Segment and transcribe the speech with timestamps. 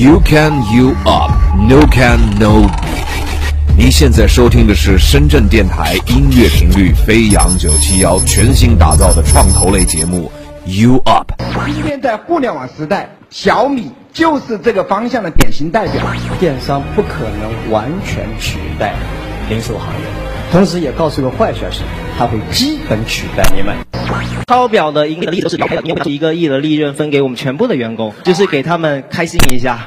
[0.00, 1.32] You can you up,
[1.68, 2.70] no can no。
[3.76, 10.30] 您现在收听的是深圳电台音乐频率飞扬九七幺全新打造的创投类节目
[10.66, 11.32] You Up。
[11.66, 16.00] 今天在互联网时代，小米就是这个方向的典型代表。
[16.38, 18.94] 电商不可能完全取代
[19.48, 20.06] 零售行业，
[20.50, 21.82] 同时也告诉个坏消息，
[22.16, 23.76] 它会基本取代你们。
[24.46, 29.86] 超表的盈利的利润都是表的，你有一个亿的利润分给我们全部的员工，就是给他们开心一下。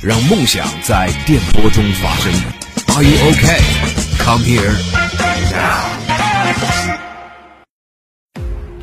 [0.00, 2.32] 让梦想在电波中发生。
[2.94, 3.60] Are you okay?
[4.24, 4.70] Come here
[5.52, 6.00] now.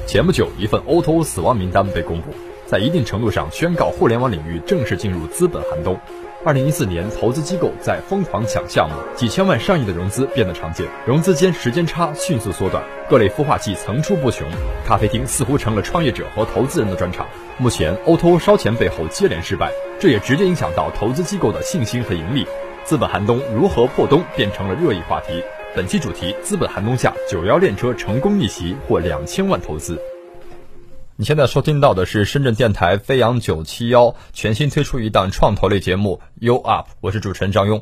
[0.05, 2.33] 前不久，一份 O2O 死亡名单被公布，
[2.65, 5.97] 在一定程度上宣告互联网领域正式进入资本寒冬。
[6.47, 14.47] 二零一四年，投资机构在疯狂抢项目，几千万、上亿的融资变得常见，融资间时间差迅速缩短，各类孵化器层出不穷，
[14.85, 17.27] 咖啡厅似乎成了创业者和投资人的专场。
[17.57, 22.47] 目前，O2O 烧钱背后接连失败，这也直接影响到投资机构的信心和盈利。
[22.85, 25.43] 资本寒冬如何破冬变成了热议话题。
[25.75, 30.01] 本期主题：资本寒冬下，九幺链车成功逆袭，获两千万投资。
[31.19, 37.81] 你现在收听到的是深圳电台飞扬九七幺全新推出一档创投类节目 You Up，我是主持人张庸，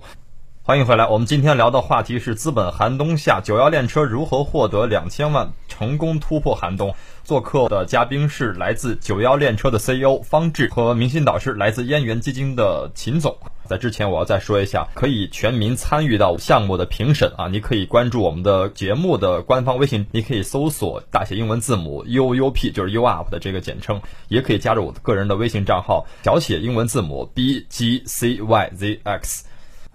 [0.68, 1.06] 欢迎回来。
[1.06, 6.92] 我们今天聊的话题是资本寒冬下，九幺练车如何获得两千万，成功突破寒冬。
[7.24, 13.38] 做客的嘉宾是来自九幺练车的 CEO 方志和明星导师来自燕园基金的秦总。
[13.66, 17.48] 在之前，我要再说一下，可以全民参与到项目的评审啊！
[17.48, 29.46] 你可以关注我们的节目的官方微信，你可以搜索大写英文字母 U U P，就是 U Up 的这个简称，也可以加入我的个人的微信账号，小写英文字母 B G C Y Z X。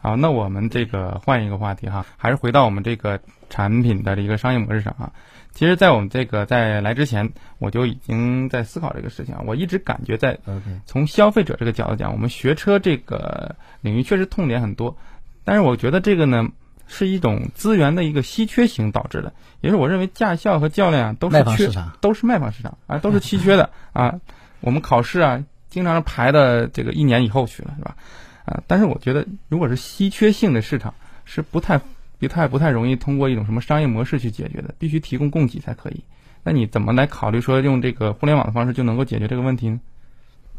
[0.03, 3.21] 好，那我们这个换一个话题哈，还是回到我们这个
[3.51, 5.13] 产品的一个商业模式上啊。
[5.53, 9.35] 其实，在我们这个在来之前，我就已经在思考这个事情。
[9.47, 10.39] 我一直感觉，在
[10.87, 14.97] 从消费者这个角度讲，我们学车这个领域确实痛点很多。
[15.45, 16.49] 但是，我觉得这个呢，
[16.87, 19.33] 是一种资源的一个稀缺性导致的。
[19.61, 21.69] 也是我认为驾校和教练啊，都是缺，
[22.01, 24.21] 都是卖方市场啊，都是稀缺的 啊。
[24.61, 27.97] 我们考试啊，经常排的这个一年以后去了，是吧？
[28.45, 31.81] 啊，但是我觉得，如果是稀缺性的市场，是不太。
[32.21, 36.05] 不太不太容易通过一种什么商业模式去解决的，必须提供供给才可以。
[36.43, 39.81] 那你怎么来考虑说用这个互联网的方式就能够解决这个问题呢？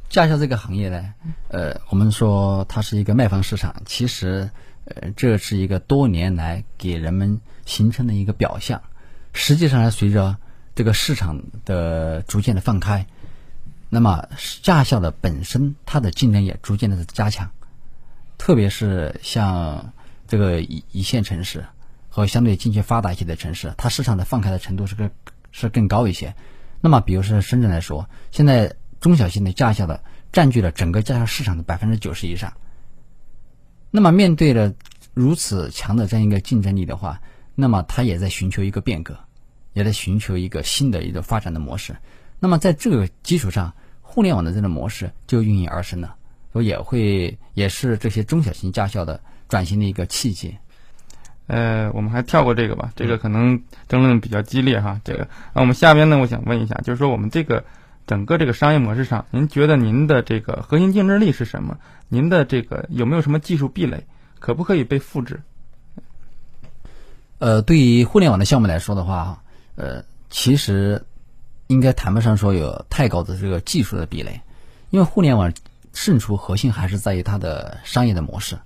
[0.09, 1.13] 驾校这个行业呢，
[1.49, 4.49] 呃，我们说它是一个卖方市场，其实
[4.85, 8.81] 呃这是一个多年来给人们形成的一个表象。
[9.33, 10.37] 实际上呢，随着
[10.73, 13.05] 这个市场的逐渐的放开，
[13.87, 14.29] 那么
[14.63, 17.51] 驾校的本身它的竞争也逐渐的加强，
[18.41, 19.93] 特别是像。
[20.27, 21.65] 这个一一线城市
[22.07, 25.11] 和相对经济发达一些的城市，它市场的放开的程度是更
[25.51, 26.33] 是更高一些。
[26.79, 32.53] 那么，比如说深圳来说，现在中小型的驾校的占据了整个驾校市场的百分之九十以上。
[33.89, 34.73] 那么，面对着
[35.13, 37.21] 如此强的这样一个竞争力的话，
[37.53, 39.19] 那么它也在寻求一个变革，
[39.73, 41.97] 也在寻求一个新的一个发展的模式。
[42.39, 46.15] 那么，在这个基础上，互联网的这种模式就应运而生了，
[46.53, 49.21] 所以也会也是这些中小型驾校的。
[49.51, 50.57] 转型的一个契机，
[51.47, 55.01] 呃，我们还跳过这个吧，这个可能争论比较激烈哈。
[55.03, 57.65] 这个，那我们下边呢，我想问一下，就是说我们这个
[58.07, 61.77] 整个这个商业模式上，您觉得您的这个核心竞争力是什么？
[62.07, 64.05] 您的这个有没有什么技术壁垒，
[64.39, 65.41] 可不可以被复制？
[67.39, 69.43] 呃，对于互联网的项目来说的话，
[69.75, 71.03] 呃，其实
[71.67, 74.39] 应该谈不上说有太高的这个技术的壁垒，
[74.91, 75.51] 因为互联网
[75.93, 78.57] 胜出核心还是在于它的商业的模式。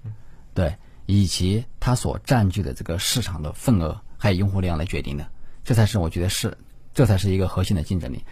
[0.53, 0.75] 对，
[1.05, 5.27] 以及它所占据的这个市场的份额，还有用户量来决定的，
[5.63, 6.57] 这才是我觉得是，
[6.93, 8.23] 这才是一个核心的竞争力。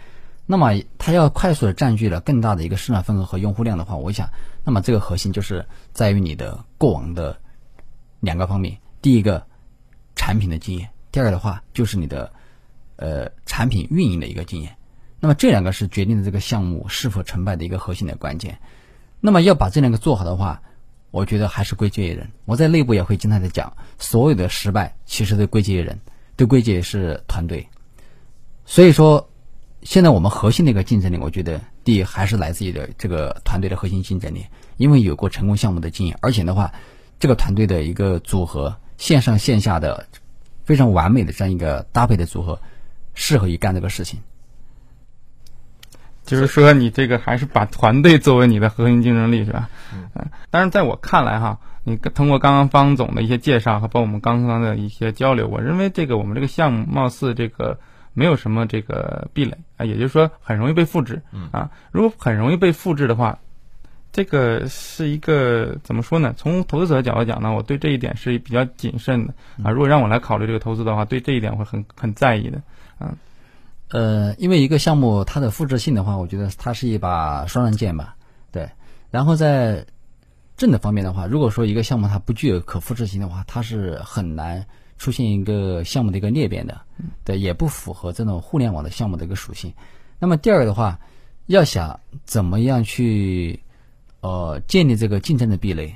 [0.46, 4.28] 那么，它要快速的占据了更大的一个市场份额和用户量的话，我想，
[4.62, 7.40] 那么这个核心就是在于你的过往的
[8.20, 9.46] 两个方面：第一个，
[10.14, 12.32] 产品的经验；第二个的话，就是你的
[12.96, 14.76] 呃产品运营的一个经验。
[15.20, 18.58] 那么这两个是决定了这个项目是否成败的一个核心的关键。
[19.26, 20.60] 那么要把这两个做好的话，
[21.10, 22.30] 我觉得还是归结于人。
[22.44, 25.98] 我在内部也会经常的讲，所有的失败其实都归结于人，
[26.36, 27.66] 都归结于是团队。
[28.66, 29.30] 所以说，
[29.80, 34.44] 现在我们核心的一个竞争力，我觉得第一还是来自于的这个团队的核心竞争力，
[34.76, 36.70] 因为有过成功项目的经验，而且的话，
[37.18, 40.06] 这个团队的一个组合，线上线下的
[40.66, 42.60] 非常完美的这样一个搭配的组合，
[43.14, 44.20] 适合于干这个事情。
[46.24, 49.68] 就是说，你这个还是把团队作为你的核心竞争力，是吧？
[49.92, 50.26] 嗯。
[50.50, 57.78] 但是在我看来，哈，你通过刚刚方总的一些介绍和包括我们刚刚的一些交流，我认为这个我们这个项目貌似这个
[58.14, 61.20] 没有什么这个壁垒啊，也就是说很容易被复制。
[61.50, 63.38] 啊，如果很容易被复制的话，
[64.12, 66.32] 这个是一个怎么说呢？
[66.36, 69.70] 从投资者的角度讲呢，我对这一点是比较谨慎的啊。
[69.70, 72.62] 如果让我来考虑这个投资的话，对这一点会很很在意的
[72.98, 73.12] 啊。
[73.90, 78.16] 呃，因为一个项目它的复制性的话，我觉得它是一把双刃剑吧，
[78.50, 78.68] 对。
[79.10, 79.84] 然后在
[80.56, 84.64] 正的方面的话，如果说一个项目它不具有可复制性的话，它是很难
[84.98, 86.80] 出现一个项目的一个裂变的，
[87.24, 89.72] 对，也不符合这种互联网的项目的一个属性。
[90.18, 90.98] 那么第二个的话，
[91.46, 93.60] 要想怎么样去。
[94.26, 95.94] 呃，建立这个竞争的壁垒，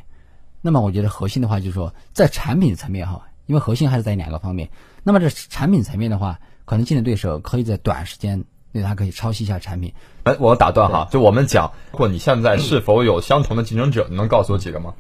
[0.61, 4.69] 那么我觉得核心的话就是说，在产品层面哈，因为核心还是在两个方面。
[5.03, 6.39] 那么这产品层面的话，
[6.69, 9.95] 可能竞争对手可以在短时间内，它可以抄袭一下产品。
[10.25, 14.07] 哎，我打断哈，就我们讲，或你现在是否有相同的竞争者？
[14.11, 14.93] 你能告诉我几个吗？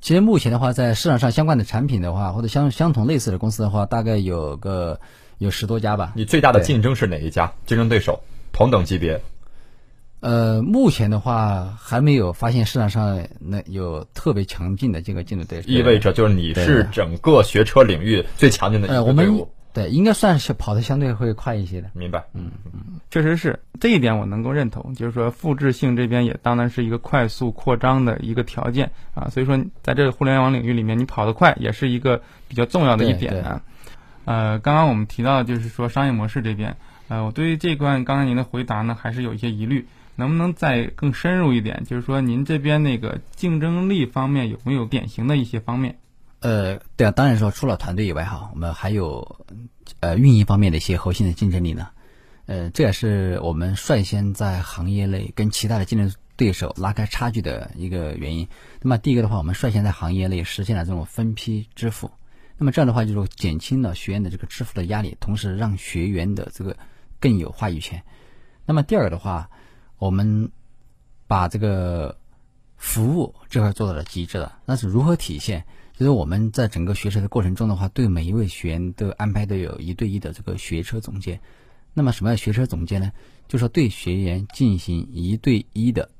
[0.00, 4.98] 其实目前的话，在市场上相关的产品的话，或者相相同类似的公司的话，大概有个
[5.36, 6.14] 有十多家吧。
[6.16, 7.52] 你最大的竞争是哪一家？
[7.66, 9.20] 竞争对手同等级别？
[10.20, 19.50] 呃，目前的话还没有发现市场上那有特别强劲的这个竞争对手，意味着就是你是整个学车领域最强劲的一个队伍。
[19.76, 21.90] 对，应该算是跑的相对会快一些的。
[21.92, 33.60] 明白，嗯嗯，确实是这一点我能够认同，就是说复制性这边也当然是一个快速扩张的一个条件啊，所以说在这个互联网领域里面，你跑得快也是一个比较重要的一点啊。
[34.24, 36.74] 呃，刚刚我们提到就是说商业模式这边，
[37.08, 39.86] 呃，我对于这段刚才您的回答呢还是有一些疑虑。
[40.18, 41.84] 能不能再更深入一点？
[41.84, 45.98] 就是说，您这边那个竞争力方面有没有典型的一些方面？
[46.46, 49.44] 呃，对啊，当然说除了团队以外哈，我们还有
[49.98, 51.88] 呃运营方面的一些核心的竞争力呢。
[52.46, 58.46] 呃，这也是我们率先在行业内跟其他的竞争对手拉开差距的一个原因。
[58.80, 62.08] 那么第一个的话，我们率先在行业内实现了这种分批支付。
[62.56, 66.76] 那么这样的话，就是减轻了学员的这个支付的压力，同时让学员的这个
[67.18, 68.00] 更有话语权。
[68.64, 69.50] 那么第二个的话。
[69.98, 70.50] 我们
[71.26, 72.18] 把这个
[72.76, 75.64] 服务这块做到了极致了，那是如何体现？
[75.98, 81.40] 就是我们在整个学车的过程中的话，对每一位学员都安排的有一对一的这个学车总监。
[81.94, 83.10] 那么什么叫学车总监呢？
[83.48, 86.10] 就说对学员进行一对一的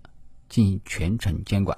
[0.48, 1.76] 进行全程监管，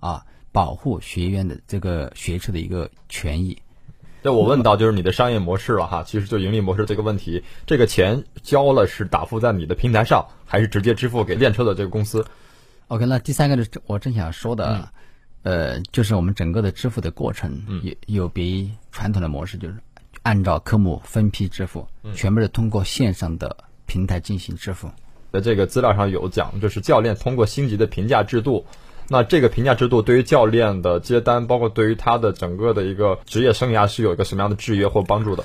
[0.00, 3.58] 啊，保护学员的这个学车的一个权益。
[4.22, 12.24] 那我问到就是你的商业模式了哈，其实就盈利模式这个问题，这个钱交了是打付在你的平台上，还是直接支付给练车的这个公司
[12.88, 14.88] ？OK，那第三个是我正想说的，
[15.46, 19.76] 呃，就是我们整个的支付的过程有有别于传统的模式，就是
[20.24, 23.56] 按照科目分批支付，全部是通过线上的
[23.86, 24.90] 平台进行支付。
[25.32, 28.66] 在这个资料上有讲，就是教练通过星级的评价制度。
[29.08, 35.44] 那这个评价制度对于教练的接单，包括对于他的整个的一个职业生涯，是有一个什么样的制约或帮助的？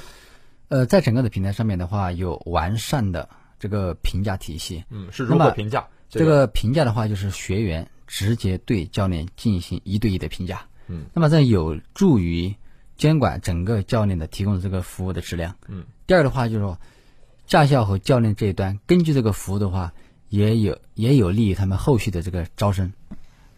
[0.69, 4.83] 呃，在整个的平台上面的话，有完善的这个评价体系。
[4.89, 5.85] 嗯，是如何评价？
[6.09, 10.63] 这个评价的话，就是学员直接对教练进行一对一的评价。
[10.87, 12.53] 嗯，那么这有助于
[12.97, 15.55] 监管整个教练的提供的这个服务的质量。
[15.69, 16.77] 嗯，第二的话就是说，
[17.47, 19.93] 驾校和教练这一端根据这个服务的话，
[20.27, 22.91] 也有也有利于他们后续的这个招生。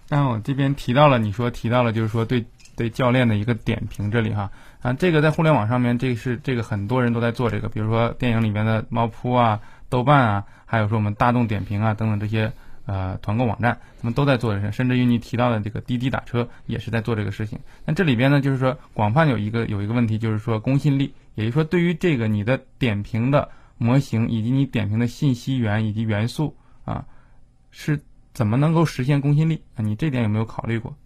[0.07, 2.45] 那我这边提到了，你说提到了，就是说对
[2.75, 4.51] 对教练的一个点评，这里哈
[4.83, 12.53] 啊，这个在互联网上面，这是这个很多人都在做这个，比如说电影里面的猫扑啊、豆瓣啊，还有说我们大众点评啊等等这些
[12.85, 17.60] 呃团购网站，他们都在做这事，甚至于你提到的这个滴滴打车也是在做这个事情。
[17.86, 26.55] 那这里边呢，就是说广泛有一个有一个问题，就是说公信力，也就是说对于这个你的点评的模型以及你点评的信息源以及元素
[26.86, 27.05] 啊
[27.72, 28.00] 是。
[28.34, 29.84] 怎么能够实现公信力啊？
[29.84, 30.98] 你这点有没有考虑过？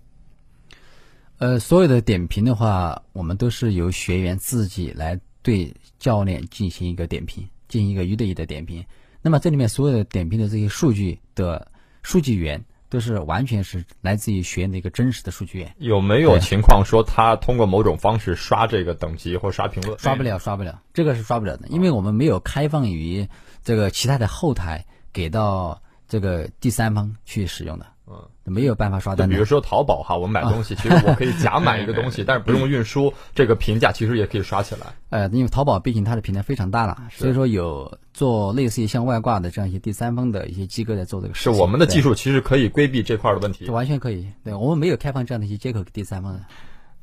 [1.40, 8.82] 呃，所有的点评的话，我们都是由学员自己来对教练进行一个点评，进行一个一对一的点评。
[9.28, 11.70] 那么这里面所有的点评的这些数据的
[12.02, 15.76] 数据源，都是完全是来自于学员的一个真实的数据源。
[15.80, 20.00] 有没有情况说他通过某种方式刷这个等级或刷评论？
[20.00, 23.28] 刷不了，刷不了，这个是刷不了的，因为我们没有开放于
[23.66, 25.82] 这个其他的后台给到。
[26.10, 29.28] 这个第三方去使用的，嗯，没有办法刷单。
[29.28, 34.88] 比如说淘宝哈，我们买东西，其实我可以假买一个东西， 但是不用运输，这个评价其实也可以刷起来。
[35.10, 41.34] 呃，因为淘宝毕竟它的平台非常大了，所以说有做类似于像外挂的这样一些第三方的一些机构在做这个。
[41.34, 44.26] 是我们的技术其实可以规避这块的问题，完全可以。
[44.44, 46.40] 对我们没有开放这样的一些接口给第三方的。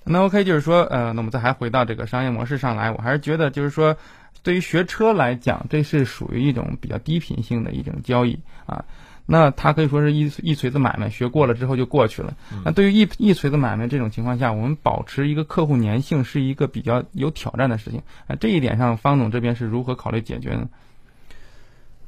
[0.05, 3.97] 那 OK，就是说，呃，那我们再还回到这个商业模式上来，我还是觉得就是说。
[4.43, 8.85] 对于学车来讲，这是属于一种比较低频性的一种交易啊。
[9.27, 12.37] 那他可以说是一一锤子买卖，学过了之后就过去了。
[12.65, 18.37] 那对于一一锤子买卖这种情况下，我们保持一个客户粘性是一个比较有挑战的事情啊。
[18.39, 20.69] 这一点上，方总这边是如何考虑解决呢？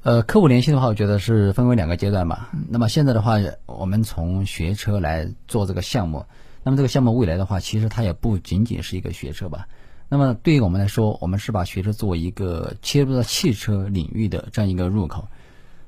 [0.03, 2.51] 呃，客户联系的话，我觉得是分为两个阶段吧。
[2.69, 6.27] 那么现在的话，我们从学车来做这个项目，
[6.63, 9.67] 那么这个项目未来的话，其实它也不仅仅是一个学车吧。
[10.09, 15.27] 那么对于我们来说，我们是把学车作为一个切入到汽车领域的这样一个入口。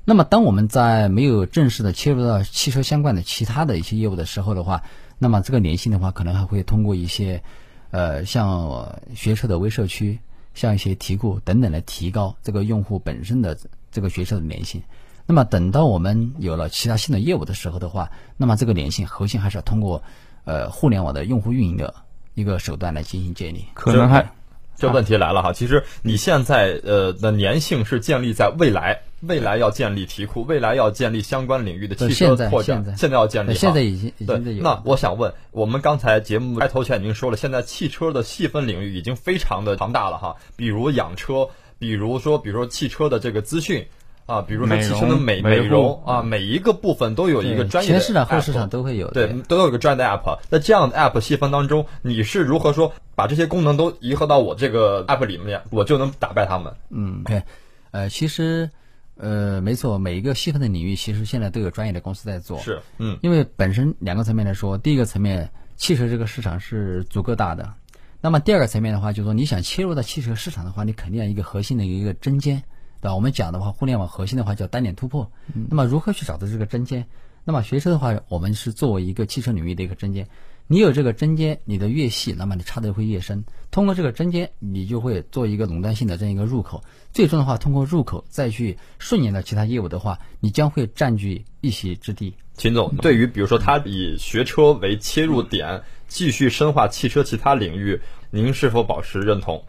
[0.05, 4.81] 那么当我们在没有正式的切入到汽车相关的其他的一些业务的时候的话，
[5.19, 7.43] 那么这个联系的话，可能还会通过一些，
[7.91, 10.19] 呃，像学车的微社区，
[10.55, 13.55] 像一些题库等等来提高这个用户本身的
[13.91, 14.81] 这个学车的粘性。
[15.27, 20.01] 那么等到我们有了其他新的业务的时候的话，那么这个粘性核心还是要通过
[20.45, 21.93] 呃互联网的用户运营的
[22.33, 23.65] 一个手段来进行建立。
[23.75, 24.31] 可能还
[24.79, 34.63] 这问题来了哈，其实你现在呃的粘性是建立在未来，未来要建立题库，未来要建立相关领域的汽车拓展，现在要建立哈，现在已经已对经有。
[34.63, 43.87] 那我想问，我们刚才节目开头前已经说了，现在汽车的细分领域已经非常的庞大了哈，比如养车，比如说比如说汽车的这个资讯。
[44.29, 49.09] 啊，比如说美汽车的美美容啊，每一个部分都有一个专业的前市场、后市场都会有。
[49.09, 50.37] 对，都有一个专业的 app。
[50.51, 56.71] 那这样的 app 细分当中，你是如何说把这些功能都集合到我这个 app 里面，我就能打败他们？
[56.91, 57.41] 嗯，OK，
[57.89, 58.69] 呃，其实，
[59.17, 62.59] 呃，没错，每一个细分的领域其实现在都有专业的公司在做。
[62.59, 67.73] 是，嗯，因为本身两个层面来说，第一个层面，汽车这个市场是足够大的。
[68.21, 72.61] 那么第二个层面的话，就是说你想切入到汽车市场的话，你肯定要一个核心的一个针尖，
[73.01, 73.15] 对吧？
[73.15, 75.31] 我们讲的话，互联网核心的话叫单点突破。
[75.69, 77.05] 那么如何去找到这个针尖？
[77.45, 80.27] 那么学车的话，我们是作为一个汽车领域的一个针尖。
[80.67, 83.43] 你有这个针尖，你的越细，那么你插的会越深。
[83.71, 86.83] 通过这个针尖，你就会做一个垄断性的这样一个入口。
[87.11, 92.35] 最终的话，通过入口再去顺延到其他业务的话，你将会占据一席之地。
[92.53, 99.63] 秦总，对于比如说他以学车为切入点，继续深化汽车其他领域，您是否保持认同？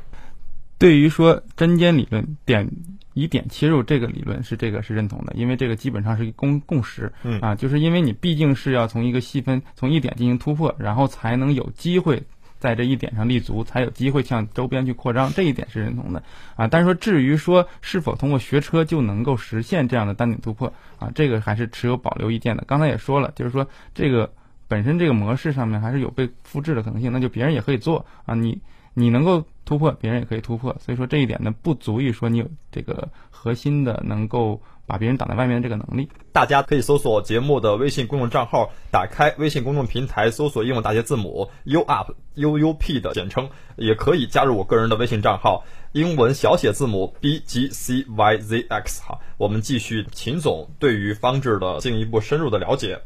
[0.76, 2.70] 对于说针尖理论点
[3.14, 12.22] 以点切入这个理论是这个是认同的，因为这个基本上是一个共共识，嗯啊，就是因为你毕竟是要从一个细分从一点进行突破，然后才能有机会
[12.58, 16.22] 在这一点上立足，才有机会向周边去扩张，这一点是认同的
[16.54, 16.68] 啊。
[16.68, 22.62] 但是说至于说是否通过学车就能够实现这样的单点突破啊，这个还是持有保留意见的。
[22.66, 24.32] 刚才也说了，就是说这个
[24.68, 28.60] 本身这个模式上面还是有被复制的可能性，那就别人也可以做啊，你。
[28.92, 36.08] 你能够突破，别人也可以突破，所以说这一点呢，不足以说你有这个核心的能够把别人挡在外面的这个能力。
[36.32, 49.20] 大家可以搜索节目的微信公众账号，打开微信公众平台，搜索英文大写字母 U UP U U P 的简称，也可以加入我个人的微信账号，英文小写字母 B G C Y Z X 哈。
[49.38, 53.00] 我们继续秦总对于方志的进一步深入的了解。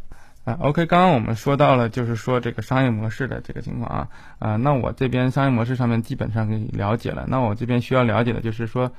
[0.44, 4.08] 啊，OK，刚刚我们说到了，就是说这个商业模式的这个情况啊，
[4.38, 8.92] 啊，那我这边商业模式上面基本上给你了解了，那我这边需要了解的就是说，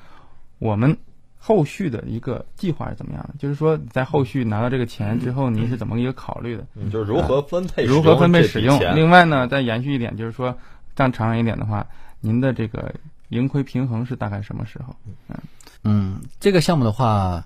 [0.57, 0.97] 我们
[1.37, 3.35] 后续的一个计划是怎么样的？
[3.37, 6.65] 就是说在后续拿到这个钱之后，您是怎么一个考虑的？
[6.73, 8.79] 嗯，就是如何分配、如何分配使用？
[8.95, 10.57] 另外呢，再延续一点，就是说，
[10.95, 11.85] 更长远一点的话，
[12.21, 12.95] 您的这个
[13.29, 14.95] 盈亏平衡是大概什么时候？
[15.27, 15.37] 嗯，
[15.83, 17.45] 嗯，这个项目的话，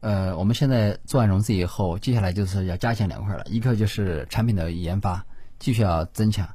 [0.00, 5.26] 呃，我们现在做完融资以后，接下来就是要加强两块了，一个就是产品的研发
[5.58, 6.48] 继续要增强，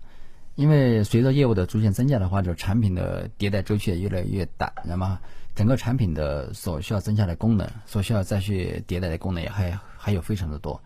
[0.56, 5.20] 因为随着业务的逐渐增加的话，就是产品的迭代周期也越来越大，那么
[5.56, 10.82] 整个产品的所需要增加的功能，所需要再去迭代的功能也还还有非常的多，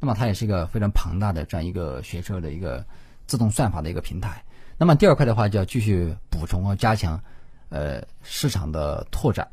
[0.00, 2.84] 那么它也是一个非常庞大的这样一个学车的一个
[3.28, 4.42] 自动算法的一个平台。
[4.76, 7.22] 那么第二块的话，就要继续补充和加强，
[7.68, 9.46] 呃，市场的拓展，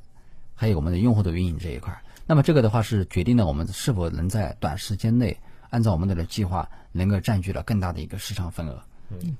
[0.55, 1.95] 还有我们的用户的运营这一块。
[2.27, 5.35] 那么这个的话是决定了我们是否能在短时间内
[5.69, 8.79] 按照我们的计划能够占据了更大的一个市场份额。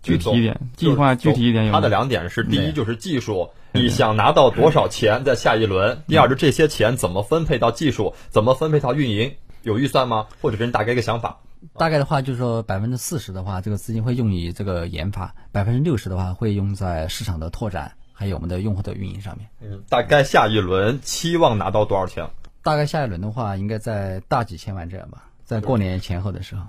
[0.01, 10.27] 具体一点，计划具体一点有它的两点是：第一就是技术，你想拿到多少钱在下一轮；第二是这些钱怎么分配到技术，怎么分配到运营，有预算吗？
[10.41, 11.38] 或者给你大概一个想法？
[11.74, 19.50] 大概的话就是说百分之四十的话，这个资金会用于这个研发；百分之六十的话会用在市场的拓展，还有我们的用户的运营上面。
[19.62, 22.25] 嗯，大概下一轮期望拿到多少钱？
[22.64, 26.64] 大概下一轮的话，应该在大几千万这样吧，在过年前后的时候，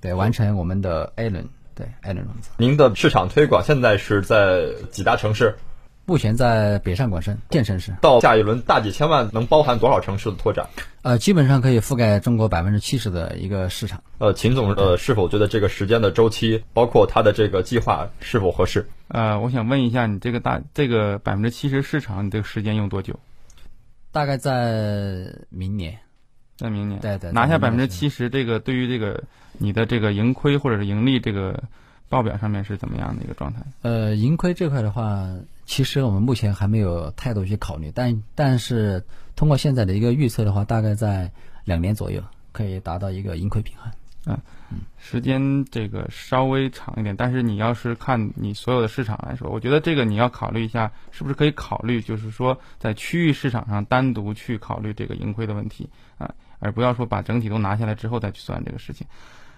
[0.00, 2.50] 对，完成我们的 A 轮，对 A 轮融资。
[2.56, 5.56] 您的市场推广现在是在几大城市？
[6.08, 10.68] 目前在北上广深建城市，到下一轮大几千万能包含多少城市的拓展？
[11.02, 14.00] 呃，基本上可以覆盖中国百分之七十的一个市场。
[14.18, 18.88] 呃，秦总呃是否觉得这个时间的周期，包括他的这个计划是否合适？
[19.08, 23.18] 呃，我想问一下，你这个大这个百分之七十市场，你这个时间用多久？
[24.16, 25.98] 大概在明年，
[26.56, 29.22] 在明年，对对拿下百分之七十，这个对于这个
[29.58, 31.62] 你的这个盈亏或者是盈利这个
[32.08, 33.60] 报表上面是怎么样的一个状态？
[33.82, 35.28] 呃，盈亏这块的话，
[35.66, 39.04] 其实我们目前还没有太多去考虑，但但是
[39.34, 41.30] 通过现在的一个预测的话，大概在
[41.64, 43.92] 两年左右可以达到一个盈亏平衡。
[44.26, 44.36] 嗯
[44.98, 59.06] 时间这个稍微长一点，但是你要是看你所有的市场来说，我觉得这个你要考虑一下，是不是可以考虑，就是说在区域市场上单独去考虑这个盈亏的问题啊，而不要说把整体都拿下来之后再去算这个事情。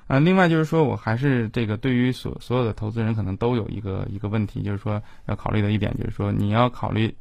[0.06, 7.14] 啊，另外就是说我还是这个对于所所有的投资人可能都有一个一个问题，就是说要考虑的一点就是说你要考虑，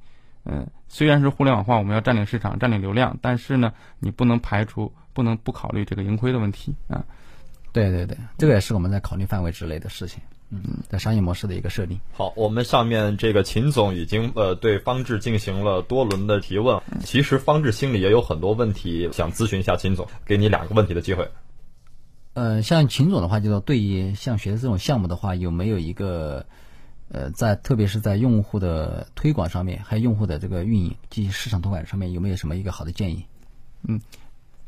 [0.44, 7.06] 嗯，虽然是互联网化，我们要占领市场、占领流量，但是呢，你不能排除、不能不考虑这个盈亏的问题啊。
[7.78, 10.20] 对对对，这个也是我们在考虑范围之内的事情。
[10.50, 12.00] 嗯，在商业模式的一个设定。
[12.14, 21.30] 好，我们上面这个秦总已经呃对方志进行了多轮的提问，其实方志心里也有很多问题想咨询一下秦总，给你两个问题的机会。
[22.34, 26.46] 呃，像秦总的话，就说对于像学的这种项目的话，有没有一个
[27.10, 33.26] 呃，在特别是在用户的推广上面，还有用户的这个运营及其市场推广上面，有没有什么一个好的建议？
[33.84, 34.00] 嗯，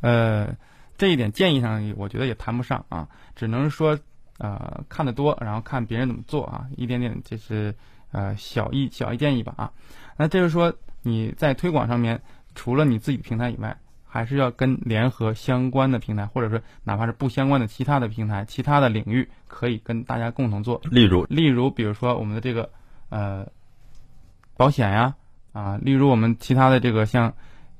[0.01, 0.57] 呃。
[0.99, 3.97] 这一点建议上，我觉得也谈不上啊，只能说，
[4.37, 7.73] 呃，看得多，然后看别人怎么做啊，一点点就是
[8.11, 9.71] 呃小意小意建议吧啊。
[10.17, 12.21] 那就是说你在推广上面，
[12.53, 20.81] 除了你自己的平台以外，还是要跟联合相关的平台，或者说哪怕是不相关的其他的平台、其他的领域，可以跟大家共同做。
[20.91, 22.69] 例如，例如，比如说我们的这个
[23.07, 23.47] 呃
[24.57, 25.15] 保险呀
[25.53, 27.33] 啊，例如我们其他的这个像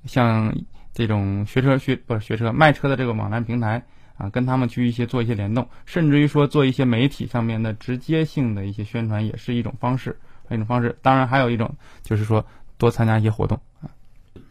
[0.06, 0.56] 像。
[1.00, 3.82] 这种学车学不是学车卖车的这个网站平台
[4.18, 10.94] 啊，跟他们去一些做一些联动，甚至于说做一些媒体上面的直接性的一些宣传，也是一种方式，一种方式。
[11.01, 12.46] 当然还有一种就是说
[12.77, 13.88] 多参加一些活动啊，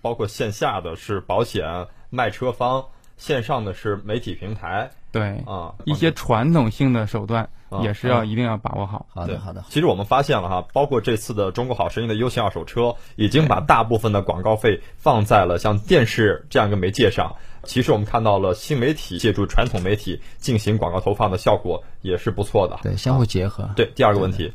[0.00, 1.67] 包括线下的是保险
[2.09, 2.83] 卖车方，
[3.19, 4.91] 线上的是媒体平台。
[5.11, 7.49] 对啊，一些传统性的手段
[7.83, 9.07] 也是要一定要把握好。
[9.09, 9.65] 好的，好的。
[9.71, 17.37] 其实我们发现了哈，包括这次的《中国好声音》的优信二手车，已经把大部分的广告费放在了像电视这样一个媒介上。
[17.65, 22.79] 其实我们看到了新媒体借助传统媒体进行广告投放的效果也是不错的。
[22.83, 23.71] 对，相互结合。
[23.75, 24.53] 对，第二个问题，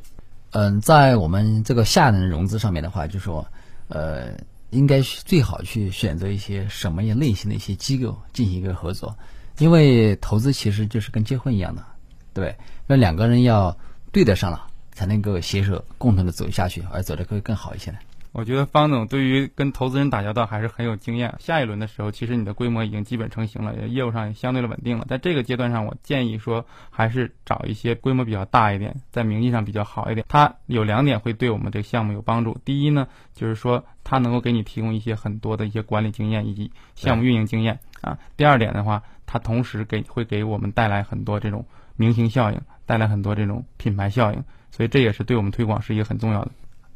[0.51, 3.45] 嗯，在我们这个下轮融资上面的话，就说，
[3.87, 4.29] 呃，
[4.73, 9.15] 应该最好去选择一些什么样类型的一些机构进行一个合作。
[9.59, 11.85] 因为投资其实就是跟结婚一样的，
[12.33, 12.55] 对，
[12.87, 13.77] 那两个人要
[14.11, 17.93] 对得上了，才能够携手共同的走下去，而走得会更好一些。
[18.33, 21.33] 我觉得方总对于跟投资人打交道还是很有经验。
[21.39, 25.05] 下一轮的时候，其实你的规模已经基本成型了，业务上也相对的稳定了。
[25.07, 30.25] 在这个阶段上，我建议说还是找一些规模比较大一点，在名义上比较好一点。
[30.27, 32.57] 它有两点会对我们这个项目有帮助。
[32.65, 38.17] 第一呢，就是说它能够给你提供一些很多的一些管理经验以及项目运营经验啊。
[38.35, 39.01] 第二点的话。
[39.25, 41.65] 它同时给会给我们带来很多这种
[41.95, 46.51] 明星效应，带来很多这种品牌效应，所以这也是对我们推广是一个很重要的。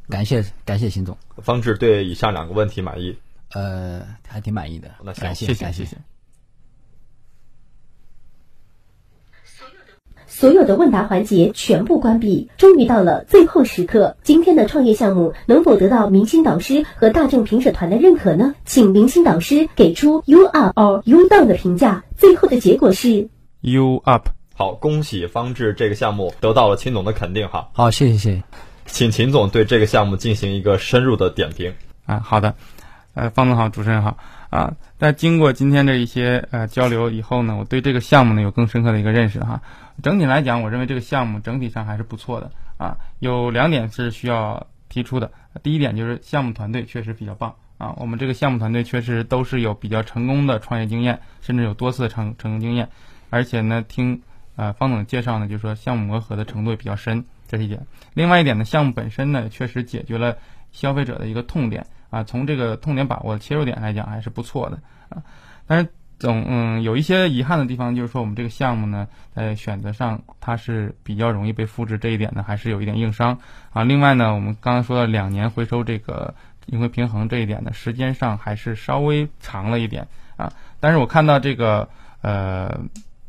[0.10, 3.18] 感谢感谢邢总，方志对以上两个问题满意？
[3.54, 4.90] 呃，还挺满意的。
[5.04, 5.98] 那感谢谢谢谢。
[10.26, 14.18] 所有的问答环节全部关闭，终于到了最后时刻。
[14.22, 18.54] 今天的创业项目能否得到明星导师和大众评审团的认可呢？
[18.64, 22.04] 请明星导师给出 “you up” or “you down” 的评价。
[22.16, 23.30] 最后的结果是
[23.62, 24.30] “you up”。
[24.54, 27.70] 好，恭喜方志这个项目得到了秦总的肯定哈。
[27.74, 28.44] 好，谢谢谢谢，
[28.88, 31.74] 请秦总对这个项目进行一个深入的点评。
[32.06, 32.56] 啊，好的。
[33.14, 34.18] 呃，方总好，主持人好。
[34.50, 39.62] 啊，在经过今天的一些呃交流以后呢，我对这个项目呢有更深刻的一个认识哈。
[40.02, 42.96] 整体来讲，我认为这个项目整体上还是不错的啊。
[43.20, 45.32] 有两点是需要提出的。
[45.64, 47.94] 第一点就是项目团队确实比较棒啊。
[47.98, 52.90] 我们这个项目团队确实都是有比较成功的创业经验，甚至有多次成成功经验。
[53.32, 54.22] 而且呢，听
[54.56, 57.86] 呃方总介绍呢，就是说项目磨合的程度也比较深，这是一点。
[58.14, 60.38] 另外一点呢，项目本身呢确实解决了
[60.72, 62.24] 消费者的一个痛点啊。
[62.24, 64.80] 从这个痛点把握切入点来讲，还是不错的
[65.10, 65.24] 啊。
[65.66, 65.90] 但是。
[66.20, 73.38] 总嗯，有一些遗憾的地方，就是说我们这个项目呢，在选择上它是比较容易被复制，这一点呢还是有一点硬伤
[73.72, 73.84] 啊。
[73.84, 76.34] 另外呢，我们刚刚说到两年回收这个
[76.66, 80.08] 盈亏平衡这一点呢，时间上还是稍微长了一点
[80.38, 80.52] 啊。
[80.80, 81.88] 但是我看到这个
[82.22, 82.82] 呃。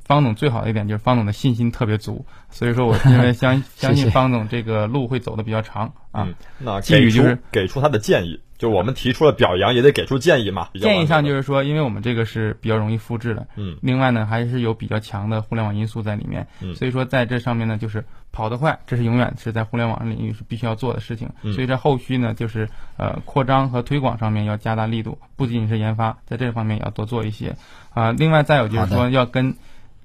[0.09, 6.27] 方总最好的一点就是方总的信心特别足，所以说我因为 相相信方总这个路会走的比较长啊。
[6.59, 10.71] 那给出给出他的建议，就我们提出了表扬，也得给出建议嘛。
[10.81, 21.29] 建议上就是说，因为我们这个是比较容易复制的，嗯，另外呢还是有比较强的互联网因素在里面，嗯，所以说在这上面呢就是跑得快，这是永远是在互联网领域是必须要做的事情。
[21.55, 22.67] 所以在后续呢就是
[22.97, 27.55] 呃扩张和推广上面要加大力度，不仅仅是研发，在这方面也要多做一些
[27.93, 28.11] 啊。
[28.13, 29.55] 另外再有就是说要跟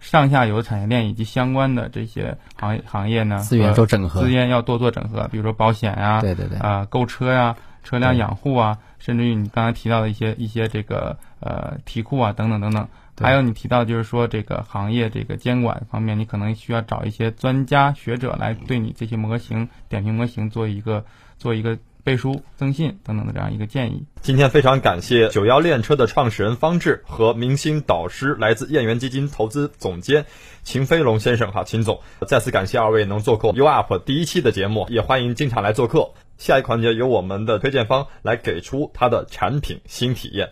[0.04, 12.86] 上下游产业链以及相关的这些行行业呢，资源做整合资源要多做整合，比如说保险啊，对对对啊、购车呀、车辆养护啊，甚至于你刚才提到的一些一些这个呃题库啊等等等等。
[13.16, 21.06] 还有你提到就是说这个行业这个监管方面，你可能需要找一些专家学者来对你这些模型点评模型做一个
[21.38, 24.06] 做一个背书、增信等等的这样一个建议。
[24.22, 30.26] 今天非常感谢九幺链车的创始人方志和明星导师来自燕园基金投资总监
[30.64, 36.12] 秦飞龙先生哈，秦总，再次感谢二位能做客 U Up 第一期的节目，也欢迎经常来做客。
[36.38, 40.50] 下一环节由我们的推荐方来给出他的产品新体验。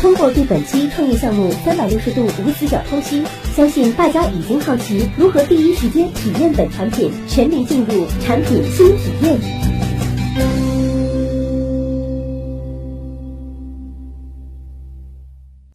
[0.00, 9.36] 通过对本期创业项目三百六十度无死角剖析，相信大家已经好奇如何第一时间体验本产品，全民进入产品新体验。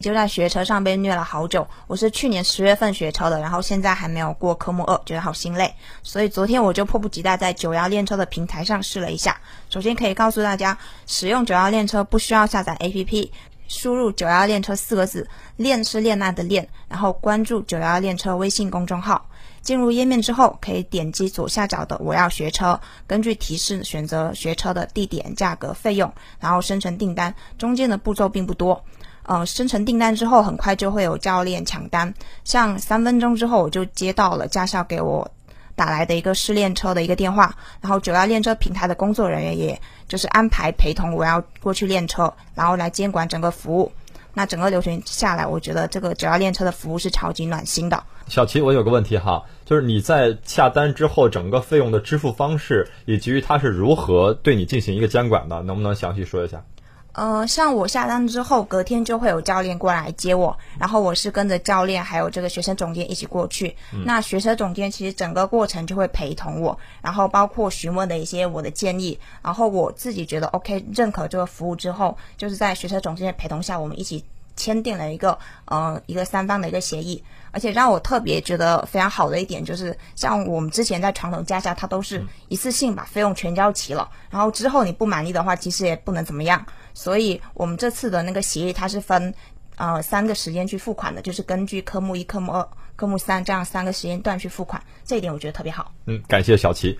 [0.00, 1.64] 就在学车上被虐了好久。
[1.86, 5.72] 我是去年十月份学车的，然后现在还没有过科目二，觉得好心累。
[6.02, 9.40] 所以昨天我就迫不及待在九幺练车的平台上试了一下。
[9.70, 13.30] 首先可以告诉大家，使用九幺练车不需要下载 APP，
[13.72, 19.26] 输入“九幺练车”四个字，练是练那的练，然后关注九幺练车微信公众号。
[19.62, 27.34] 进入页面之后，可以点击左下角的“我要学车”，根据提示选择学车的地点、价格、费用，然后生成订单。
[27.56, 28.84] 中间的步骤并不多。
[29.22, 32.12] 呃，生成订单之后，很快就会有教练抢单。
[32.44, 35.30] 像三分钟之后，我就接到了驾校给我
[35.74, 43.90] 打来的一个试练车的一个电话，然后九幺练车平台的工作人员也就是安排陪同我要过去练车，然后来监管整个服务。
[44.34, 48.02] 那整个流程下来，我觉得这个九幺练车的服务是超级暖心的。
[48.28, 56.64] 小齐，我有个问题哈，就是你在下单之后，整个费用的支付方式以及它是如何对你进行一个监管的，能不能详细说一下？
[57.12, 63.76] 呃，像我下单之后，隔天就会有教练过来接我，然后我是跟着教练还有这个学生总监一起过去。
[64.04, 74.24] 那学生总监其实整个过程就会陪同我，然后包括询问的一些我的建议，然后我自己觉得 OK 认可这个服务之后，就是在学车总监的陪同下，我们一起
[74.62, 77.22] 签订了一个呃一个三方的一个协议。
[77.54, 86.64] 而且让我特别觉得非常好的一点就是，像我们之前在传统驾校，它都是一次性把费用全交齐了，然后之后你不满意的话，其实也不能怎么样。
[86.94, 89.34] 所以我们这次的那个协议，它是分
[89.76, 95.92] 呃三个时间去付款的，就是根据科目一、科目二、科目三这样三个时间段去付款，这一点我觉得特别好。
[96.06, 96.98] 嗯，感谢小齐。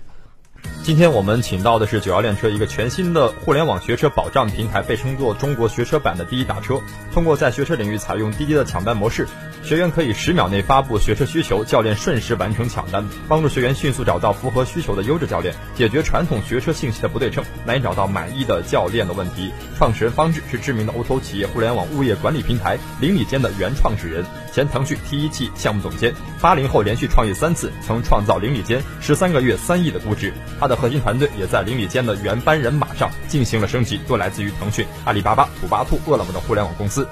[0.83, 6.77] 今天我们请到的是九幺练车一个全新的互联网学车保障平台，被称作中国学车版的第一打车。
[7.13, 9.25] 通过在学车领域采用滴滴的抢单模式，
[9.63, 19.53] 学员可以十秒内发布学车需求，教练瞬时完成抢单，帮助学员迅速找到符合需求的优质教练，解决传统学车信息的不对称，难以找到满意的教练的问题。
[19.77, 30.33] 创始人方志是知名的 O2O 企业互联网物业管理平台邻里间的原创始人，前腾讯 T 一汽项目总监，八零后连续创业三次，曾创造邻里间十三个月三亿的估值。
[30.59, 37.07] 他的核心团队也在邻里间的原班人马上进行了升级，都来自于腾讯、阿里巴巴、土巴兔、饿了么的互联网公司。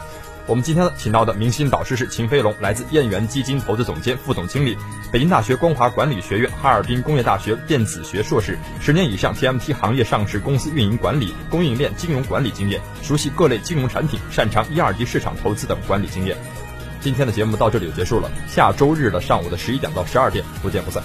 [0.47, 4.77] 我们今天，请到的明星导师是秦飞龙，来自燕园基金投资总监、副总经理，
[5.13, 16.35] 北京大学光华管理学院、哈尔滨工业大学电子学硕士，十年以上 TMT 行业上市公司运营管理、供应链金融管理经验，熟悉各类金融产品，擅长一二级市场投资等管理经验。
[17.01, 21.03] 今天的节目到这里就结束了，下周日的上午的十一点到十二点，不见不散。